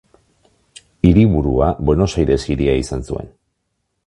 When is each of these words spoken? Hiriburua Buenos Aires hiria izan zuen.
Hiriburua 1.09 1.67
Buenos 1.91 2.17
Aires 2.23 2.39
hiria 2.55 2.75
izan 2.81 3.07
zuen. 3.11 3.31